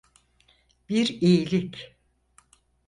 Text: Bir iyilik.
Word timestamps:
Bir 0.89 1.07
iyilik. 1.21 1.95